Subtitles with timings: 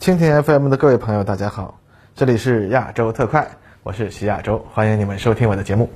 [0.00, 1.78] 蜻蜓 FM 的各位朋友，大家好，
[2.14, 3.46] 这里是亚洲特快，
[3.82, 5.90] 我是徐亚洲，欢迎你们收听我的节目。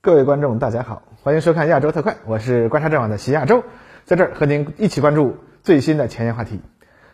[0.00, 3.64] 各位观众，大家好，欢迎收看亚洲特快，我是观察者网的徐亚洲，
[4.04, 6.60] 在这儿和您一起关注最新的前沿话题。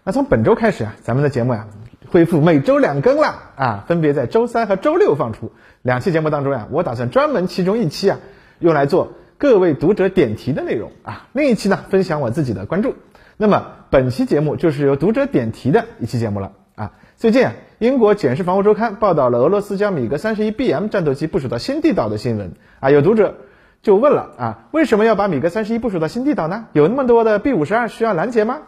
[0.05, 1.67] 那从本周开始啊，咱们的节目呀
[2.11, 5.52] 恢复每周两更了啊，分别在周三和周六放出
[5.82, 8.18] 两期节目当中呀，我打算专门其中一期啊
[8.58, 12.95] 用来做各位读者点题的内容啊，另一期呢分享我自己的关注。
[13.36, 16.93] 那么本期节目就是由读者点题的一期节目了啊。
[17.17, 23.34] 最近啊，英国《简氏防务周刊》报道了俄罗斯将米格三十一 BM 战斗机部署到新地岛的新闻啊，有读者
[23.82, 26.67] 就问了啊，为什么要把米格三十一部署到新地岛呢？
[26.73, 28.61] 有那么多的 B 五十二需要拦截吗？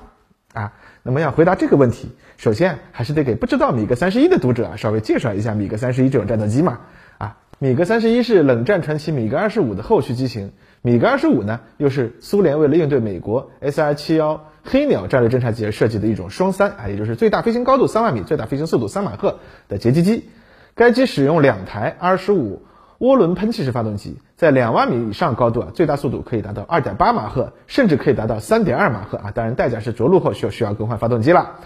[0.58, 0.72] 啊？
[1.02, 6.80] 那么要回答这个问题，首先还是得给不知道米格三十一的读者啊稍微介绍一下米格三十一这种战斗机嘛。
[7.18, 10.52] 啊，米格三十一是冷战传奇米格二十五的后续机型，
[10.82, 20.28] 米格二十五呢又是苏联为了应对美国 S R 七幺黑鸟战略侦察机而设计的一种双三啊，也就是最大飞行高度三万米，最大飞行速度三马赫的截击机。
[20.74, 22.62] 该机使用两台 R 十五
[22.98, 24.18] 涡轮喷气式发动机。
[24.36, 29.30] 在两万米以上高度啊，最大速度可以达到二点八马赫，甚至可以达到三点二马赫啊！
[29.32, 31.56] 当然，代价是着陆后需要需要更换发动机了。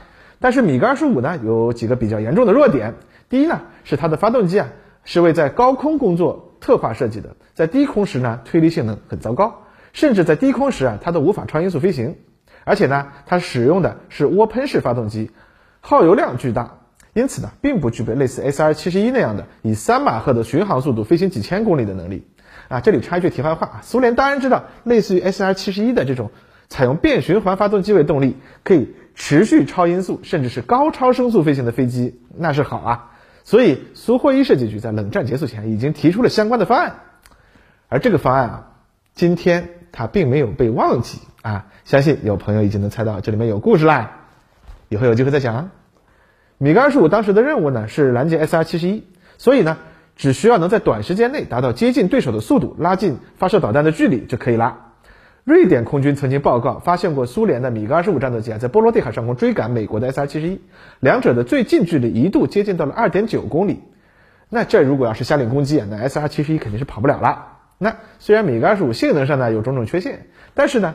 [0.41, 2.95] 但是米格二十五呢，有几个比较严重的弱点。
[3.29, 4.69] 第一呢，是它的发动机啊
[5.05, 12.17] 是为在高空工作特化设计的，在低空时呢推力性能很糟糕，甚至在低空时啊它都无法超音速飞行。
[12.65, 15.31] 而且呢，它使用的是涡喷式发动机，
[15.81, 16.79] 耗油量巨大，
[17.15, 22.27] 因此呢，并不具备类似 S R 七十一那样的以三马赫的巡航速度飞行几千公里的能力。
[22.69, 26.31] 啊，这里插一句题外话，苏联当然知道，类似于 S R 七十一的这种
[26.69, 33.11] 采用变循环发动机为动力，可以持续超音速，甚至是高超声速飞行的飞机，那是好啊。
[33.45, 37.01] 所以苏霍伊设计局在冷战结束前已经提出了相关的方案，
[37.89, 38.67] 而这个方案啊，
[39.15, 41.67] 今天它并没有被忘记啊。
[41.85, 44.13] 相信有朋友已经能猜到这里面有故事啦，
[44.89, 45.71] 以后有机会再讲啊。
[46.63, 49.05] 米格二十五当时的任务呢是拦截 S R 七十一，
[49.37, 49.77] 所以呢。
[50.15, 54.93] 只需要能在短时间内达到接近对手的速度，拉近发射导弹的距离就可以了。
[55.43, 60.61] 瑞典空军曾经报告发现过苏联的米格二十五战斗机啊，在波罗的海上空追赶美国的 S R 七十一，
[61.01, 63.81] 两者的最近距离一度接近到了二点九公里。
[64.51, 67.47] 那这如果要是下令攻击啊，那 S R 七十一肯定是跑不了了。
[67.79, 70.95] 那虽然米格二十五性能上呢有种种缺陷，但是呢，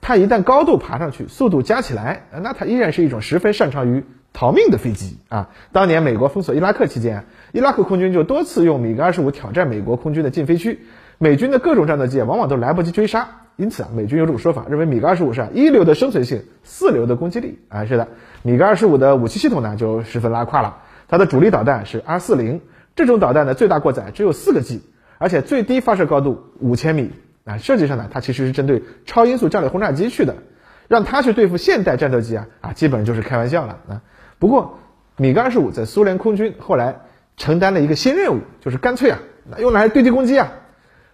[0.00, 4.04] 它一旦高度爬上去，速度加起来，那它依然是一种十分擅长于。
[4.36, 5.48] 逃命的飞机啊！
[5.72, 10.80] 当年美国封锁伊拉克期间，伊拉克空军就多次用米格二十五挑战美国空军的禁飞区，
[11.16, 13.28] 美军的各种战斗机往往都来不及追杀。
[13.56, 17.86] 因此啊，美军有种说法，认为米格二十五是一流的生存性，四流的攻击力啊。
[17.86, 18.08] 是的，
[18.42, 20.82] 米格二十五的武器系统呢就十分拉胯了。
[21.08, 22.60] 它的主力导弹是 R 四零，
[22.94, 24.82] 这种导弹的最大过载只有四个 G，
[25.16, 27.10] 而且最低发射高度五千米
[27.46, 27.56] 啊。
[27.56, 30.34] 设计上呢，它其实是针对超音速战略轰炸机去的，
[30.88, 34.02] 让它去对付现代战斗机啊啊，基本就是开玩笑了啊。
[34.38, 34.78] 不过，
[35.16, 36.96] 米格二十五在苏联空军后来
[37.36, 39.18] 承担了一个新任务，就是干脆啊，
[39.58, 40.52] 用来对地攻击啊，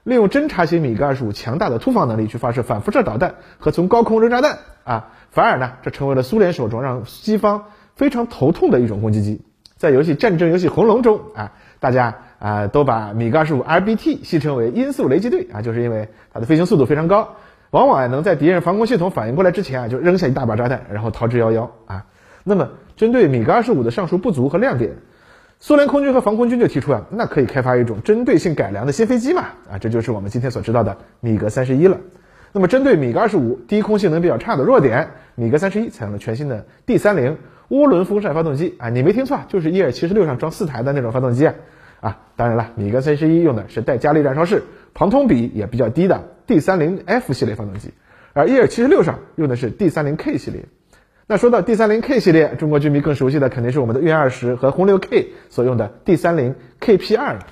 [0.03, 9.43] 利用侦察型米格二十五强大的突防能力去发射反辐射导弹和从高空扔炸弹啊，反而呢，这成为了苏联手中让西方非常头痛的一种攻击机。
[9.77, 17.37] 在游戏战争游戏红龙中啊，大家啊都把米格二十五 RBT 戏称为音速雷击队啊，就是因为它的飞行速度非常高，
[17.71, 22.06] 往往能在敌人防空系统反应过来之前啊，就扔下一大把炸弹，然后逃之夭夭啊。
[22.44, 24.92] 那么，针对米格二十五的上述不足和亮点，
[25.60, 29.42] 苏联空军和防空军就提出啊，那可以开发一种针对性改良的新飞机嘛？
[29.70, 31.98] 啊，这就是我们今天所知道的米格三十一了。
[32.53, 37.38] 那么，针对米格二十五低空性能比较差的弱点，米格三十一采用了全新的 D 三零
[37.70, 41.54] 涡轮风扇发动机啊，你没听错，就是伊尔七十六上装四台的那种发动机啊。
[42.00, 47.94] 啊，当然了，米格三十一用的是带加力燃烧室、旁通比也比较低的 D 三零 F 系列发动机，
[48.32, 50.64] 而伊尔七十六上用的是 D 三零 K 系列。
[51.32, 57.47] 那说到 D 三零 K 系列，中国居民更熟悉的肯定是我们的运二十和轰六 K 所用的 D 三零 KP 二了。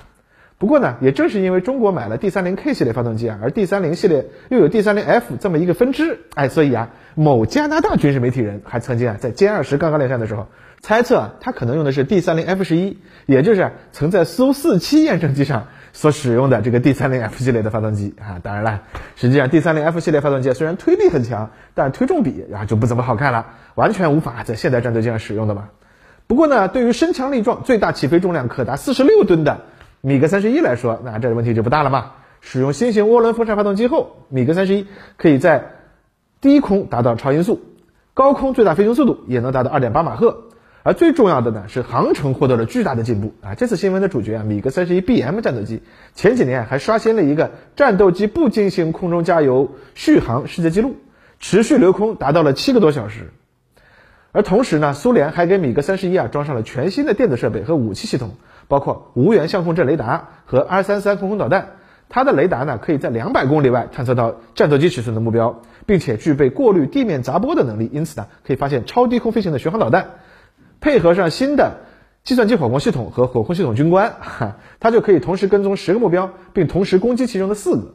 [0.59, 10.45] 不过呢，也正是因为中国买了 D 三零 K 系列发动机啊，而 D 三零系列又有 D 三零 F 这么一个分支，哎，所以啊，某加拿大军事媒体人还曾经啊，在歼二十刚刚亮相的时候，
[10.81, 15.69] 猜测它可能用的是 D 三零 F 十一，也就是曾在苏四七验证机上。
[15.93, 18.81] 所使用的这个 D 三零 F 系列的发动机啊，当然了，
[19.15, 25.69] 实际上 D 三零 F 系列发动机虽然推力很强，但推重比啊就不怎么好看了，完全无法在现代战斗机上使用的嘛。
[26.27, 29.61] 不过呢，对于身强力壮、最大起飞重量可达四十六吨的
[29.99, 32.13] 米格三十一来说，那这个问题就不大了嘛。
[32.39, 34.87] 使用新型涡轮风扇发动机后，米格三十一
[35.17, 35.73] 可以在
[36.39, 37.61] 低空达到超音速，
[38.13, 40.45] 高空最大飞行速度也能达到二点八马赫。
[40.83, 43.53] 而最重要的呢是航程获得了巨大的进步啊！
[43.53, 45.83] 这次新闻的主角啊，米格三十一 BM 战斗机
[46.15, 50.95] 前几年还刷新了一个战斗机不进行空中加油续航世界纪录，
[51.39, 53.31] 持续留空达到了七个多小时。
[54.31, 58.31] 而同时呢，苏联还给米格三十一啊装上了全新的电子设备和武器系统，
[58.67, 61.73] 包括无源相控阵雷达和 R 三三空空导弹。
[62.09, 70.11] 它的雷达呢可以在两百公里外探测到战斗机尺寸的目标，并且具备过滤地面杂波的能力，因此呢可以发现超低空飞行的巡航导弹。
[70.81, 71.77] 配合上新的
[72.23, 77.93] 计算机火控系统和火控系统军官，哈，它就可以同时跟踪十个目标，并同时攻击其中的四个。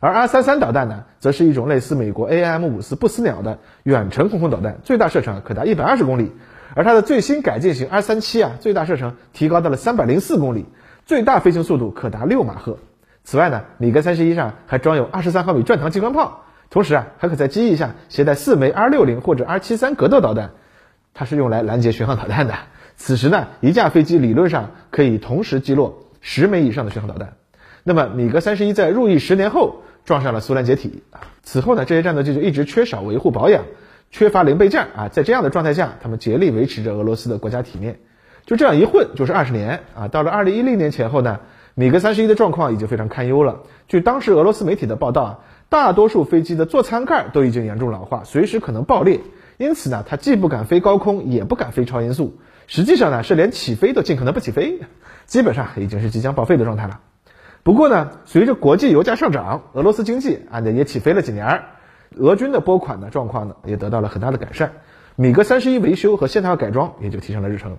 [0.00, 6.32] 而 R 三三导弹呢，则是一种类似美国 AIM 五四不死鸟的远程空空导弹，最大射程可达一百二十公里。
[6.74, 10.66] 而它的最新改进型 R 三七啊，最大射程提高到了三百零四公里，
[11.04, 12.78] 最大飞行速度可达六马赫。
[13.24, 20.50] 此外呢，米格三十一上还装有二十三毫米转膛机关炮，同时啊，还可在机翼下携带四枚 R 六零或者 R 七三格斗导弹。
[21.18, 22.54] 它是用来拦截巡航导弹的。
[22.96, 27.32] 此时呢，一架飞机理论上可以同时击落十枚以上的巡航导弹。
[27.82, 31.02] 那么，米格三十一在入役十年后撞上了苏联解体
[31.42, 33.64] 此后呢，这些战斗机就一直缺少维护保养，
[34.12, 35.08] 缺乏零备件啊。
[35.08, 37.98] 在这样的状态下，他们竭力维持着俄罗斯的国家体面。
[38.46, 40.06] 就这样一混就是二十年啊。
[40.06, 41.40] 到了二零一零年前后呢，
[41.74, 43.62] 米格三十一的状况已经非常堪忧了。
[43.88, 45.38] 据当时俄罗斯媒体的报道啊，
[45.68, 49.18] 大多数飞机的座舱盖都已经严重老化，随时可能爆裂。
[49.58, 52.38] 因此呢，它既不敢飞高空，也不敢飞超音速。
[52.68, 54.80] 实际上呢，是连起飞都尽可能不起飞，
[55.26, 57.00] 基本上已经是即将报废的状态了。
[57.64, 61.62] 不过呢，随着国际油价上涨，俄罗斯经济啊也起飞了几年，
[62.16, 64.72] 俄军的拨款呢状况呢也得到了很大的改善。
[65.16, 67.78] 米格三十一维修和现代化改装也就提上了日程。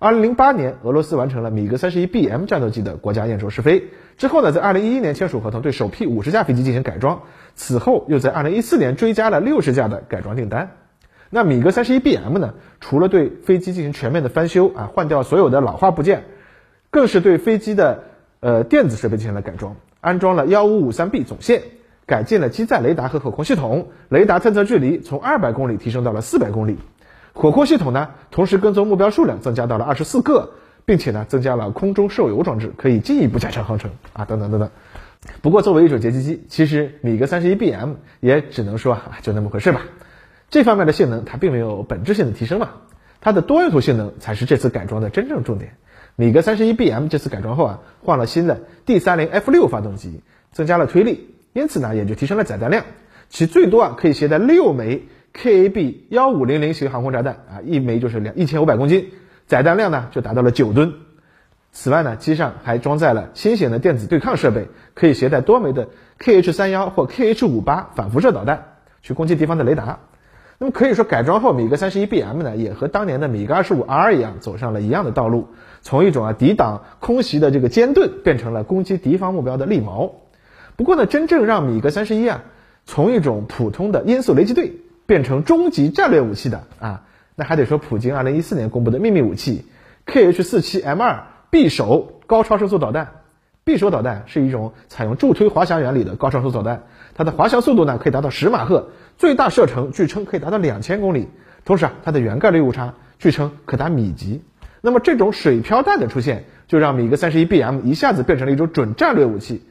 [0.00, 7.22] 二零零八年，俄罗斯完成了米格三十一 BM 战斗机的国家验收试飞之后呢，在二零一一年签署合同，对首批五十架飞机进行改装。
[7.54, 10.72] 此后又在二零一四年追加了六十架的改装订单。
[11.34, 12.52] 那米格三十一 BM 呢？
[12.78, 16.24] 除了对飞机进行全面的翻修啊，换掉所有的老化部件，
[16.90, 18.04] 更是对飞机的
[18.40, 21.62] 呃电子设备进行了改装，安装了幺五五三 B 总线，
[22.04, 26.76] 改进了机载雷达和火控系统，雷达探测距离从二百公里提升到了四百公里，
[27.32, 30.50] 火控系统呢，同时跟踪目标数量增加到了二十四个，
[30.84, 34.68] 并且呢，增加了空中受油装置，可以进一步加强航程啊，等等等等。
[35.40, 39.80] 不过作为一种截击机，其实米格三十一 BM 也只能说啊，就那么回事吧。
[40.52, 42.68] 这方面的性能它并没有本质性的提升嘛，
[43.22, 45.78] 它的多用途性能才是这次改装的真正重点。
[46.14, 50.20] 米格三十一 BM 这次改装后啊，换了新的 D 三零 F 六发动机，
[50.50, 52.84] 增加了推力，因此呢也就提升了载弹量，
[53.30, 59.10] 其最多啊可以携带六枚 KAB 幺五零零型航空炸弹啊，一枚就是两一千五百公斤，
[59.46, 60.92] 载弹量呢就达到了九吨。
[61.72, 65.88] 此外呢，机上还装载了新型的电子对抗设备，可以携带多枚的
[66.18, 70.00] KH 三幺或 KH 五八反辐射导弹，去攻击敌方的雷达。
[70.62, 75.48] 那么可以说，改装后米格三十一 BM 呢，也和当年的米格二十五 R 一样，走上了一样的道路，
[75.80, 80.14] 从一种啊抵挡空袭的这个尖盾，变成了攻击敌方目标的利矛。
[80.76, 82.44] 不过呢，真正让米格三十一啊，
[82.86, 84.74] 从一种普通的音速雷击队
[85.04, 87.02] 变成终极战略武器的啊，
[87.34, 89.66] 那还得说普京二零一四年公布的秘密武器
[90.06, 93.21] KH 四七 M 二匕首高超声速导弹。
[93.64, 96.82] 匕首导弹是一种采用助推滑翔原理的高超声速导弹，
[97.14, 98.88] 它的滑翔速度呢可以达到十马赫。
[99.18, 101.28] 最大射程据称可以达到两千公里，
[101.64, 104.42] 同时啊，它的原概率误差据称可达米级。
[104.80, 109.62] 那么这种水飘弹的出现，就让米格三十一 BM 一下子变成了一种准战略武器。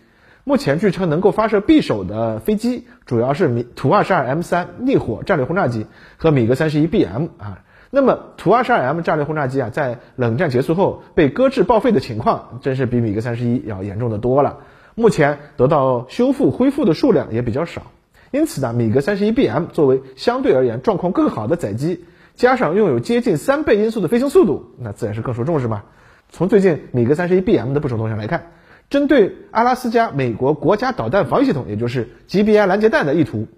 [0.46, 5.86] 目前据称能够发射匕首的飞机，主要是米图二十二 M 三逆火战略轰炸机
[6.16, 7.60] 和米格三十一 BM 啊。
[7.94, 14.60] 那么图二十二 M 战略轰炸机啊，在冷战结束后被搁置报废的情况，真是比米格三十一要严重的多了。
[14.96, 17.84] 目前得到修复恢复的数量也比较少。
[18.32, 22.06] 因此呢，米格三十一 BM 作为相对而言状况更好的载机，
[22.36, 25.84] 加上拥有接近三倍音速的飞行速度，那自然是更受重视嘛。
[26.30, 28.52] 从最近米格三十一 BM 的部署动向来看，
[28.90, 33.50] 针对阿拉斯加美国国家导弹防御系统，也就是 GBI 拦截弹的意图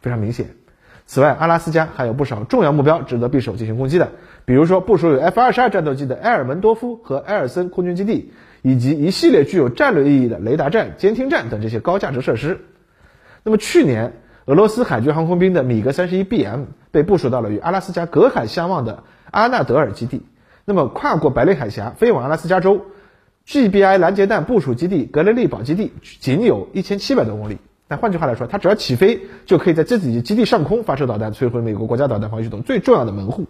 [0.00, 0.50] 非常明显。
[1.04, 4.12] 此外，阿拉斯加还有不少重要目标值得匕首进行攻击的，
[4.44, 8.32] 比如说部署有 F 二十二战斗机的埃尔门多夫和埃尔森空军基地，
[8.62, 12.60] 以及一系列具有战略意义的雷达站、监听站等这些高价值设施。
[13.42, 14.14] 那么去年，
[14.46, 20.22] 俄罗斯海军航空兵的米格三十一 BM 被部署到了与阿拉斯加隔海相望的阿纳德尔基地。
[20.64, 22.86] 那么跨过白令海峡飞往阿拉斯加州
[23.46, 27.58] ，GBI 拦截弹部署基地格雷利堡基地仅有一千七百多公里。
[27.92, 33.44] 那换句话来说，它只要起飞，就可以在自己的基地上空发射导弹，摧毁美国国家导弹防御系统最重要的门户。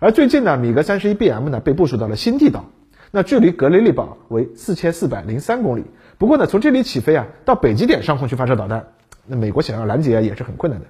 [0.00, 2.64] 而最近呢，米格三十一 BM 呢被部署到了新地岛，
[3.12, 5.84] 那距离格雷利堡为四千四百零三公里。
[6.18, 8.88] 不过呢，从这里起飞啊，到北极点上空去发射导弹，
[9.24, 10.88] 那美国想要拦截也是很困难的。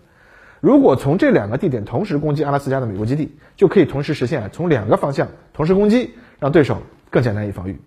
[0.61, 6.79] 如果从这两个地点同时攻击阿拉斯加的美国基地，就可以同时实现从两个方向同时攻击，让对手
[7.11, 7.79] 更加难以防御。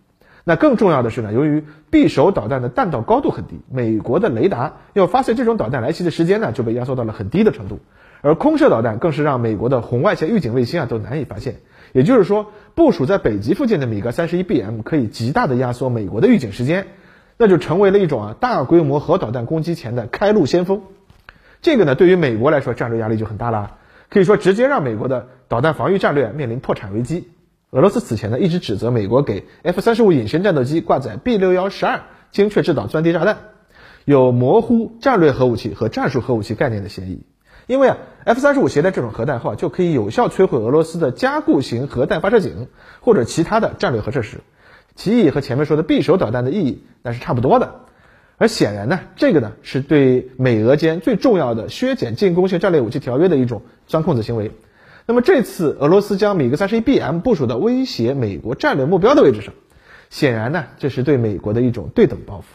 [0.49, 7.81] 那更重要的是呢，由于匕首导弹的弹道高度很低，美国的雷达要发现这种导弹来袭的时间呢，就被压缩到了很低的程度。
[8.21, 11.55] 而空射导弹更是让美国的红外线预警卫星啊都难以发现。
[11.91, 16.87] 也就是说，部署在北极附近的米格三十一 BM 可以极大的压缩美国的预警时间，
[17.35, 20.83] 那就成为了一种啊大规模核导弹攻击前的开路先锋。
[21.61, 23.75] 这个呢，对于美国来说，战略压力就很大了，
[24.09, 27.27] 可以说直接让美国的导弹防御战略面临破产危机。
[27.77, 33.37] 俄罗斯此前呢一直指责美国给 F 三十五隐身战斗机挂载 B 六幺十二精确制导钻地炸弹，
[34.03, 37.21] 有模糊战略核武器和战术核武器概念的嫌疑。
[37.67, 42.67] 因为啊，F 三十五携带这种核弹后啊，就可以有效摧毁俄罗斯的加固型核弹发射井
[42.99, 44.39] 或者其他的战略核设施，
[44.95, 47.81] 其意义和前面说的匕首导弹的意义那是差不多的。
[48.39, 54.51] 而显然呢，这个呢是对美俄间最重要的削减进攻性战略武器条约的一种钻空子行为。
[55.07, 59.53] 那么这次俄罗斯将米格三十一 BM 部署到威胁美国战略目标的位置上，
[60.09, 62.47] 显然呢这是对美国的一种对等报复。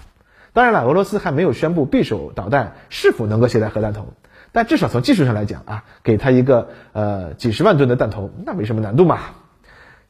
[0.53, 4.13] 当然了，俄罗斯还没有宣布匕首导弹是否能够携带核弹头，
[4.53, 9.19] 但至少从技术上来讲啊，给他一个呃几十万吨的弹头，那没什么难度嘛。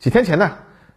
[0.01, 0.51] 几天前呢？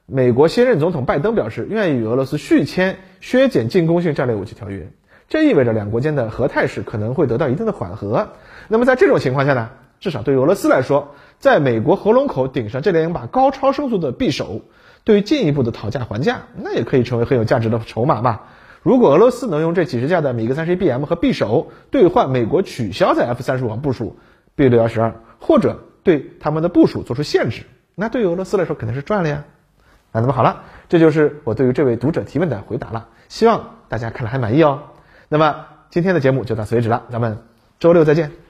[0.08, 4.92] 美国新任总统拜登表示，愿意与俄罗斯续签削减进攻性战略武器条约，
[5.30, 8.30] 这意味着两国间的核态势可能会得到一定的缓和。
[8.68, 9.70] 那么在这种情况下呢，
[10.06, 14.62] 至少对于俄罗斯来说，在美国喉咙口顶上这两把高超声速的匕首，
[15.04, 18.42] 对于进一步的讨价还价，那也可以成为很有价值的筹码嘛。
[18.84, 24.20] 如果俄罗斯能用这几十架的米格三十一 BM 和匕首兑换美国取消在 F 三十五上部署
[24.56, 27.64] B 六幺十二，或者对他们的部署做出限制，
[27.96, 29.46] 那对于俄罗斯来说肯定是赚了呀。
[30.12, 34.84] 啊那么好了，这就是我对于这位读者提问的回答了，希望大家看了还满意哦。
[35.30, 37.40] 那么今天的节目就到此为止了，咱们
[37.80, 38.45] 周六再见。